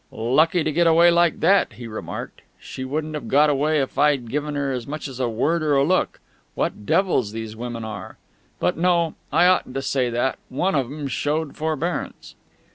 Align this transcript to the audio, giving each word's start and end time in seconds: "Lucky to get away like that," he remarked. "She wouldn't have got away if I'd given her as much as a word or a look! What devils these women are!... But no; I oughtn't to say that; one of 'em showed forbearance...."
"Lucky 0.09 0.63
to 0.63 0.71
get 0.71 0.87
away 0.87 1.11
like 1.11 1.41
that," 1.41 1.73
he 1.73 1.85
remarked. 1.85 2.41
"She 2.59 2.83
wouldn't 2.83 3.13
have 3.13 3.27
got 3.27 3.51
away 3.51 3.79
if 3.81 3.99
I'd 3.99 4.31
given 4.31 4.55
her 4.55 4.71
as 4.71 4.87
much 4.87 5.07
as 5.07 5.19
a 5.19 5.29
word 5.29 5.61
or 5.61 5.75
a 5.75 5.83
look! 5.83 6.19
What 6.55 6.87
devils 6.87 7.33
these 7.33 7.55
women 7.55 7.85
are!... 7.85 8.17
But 8.59 8.77
no; 8.79 9.13
I 9.31 9.45
oughtn't 9.45 9.75
to 9.75 9.83
say 9.83 10.09
that; 10.09 10.39
one 10.49 10.73
of 10.73 10.87
'em 10.87 11.07
showed 11.07 11.55
forbearance...." 11.55 12.33